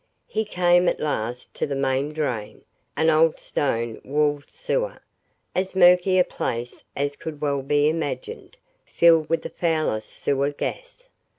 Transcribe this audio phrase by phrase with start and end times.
[0.25, 2.63] He came at last to the main drain,
[2.97, 4.97] an old stone walled sewer,
[5.53, 11.11] as murky a place as could well be imagined, filled with the foulest sewer gas.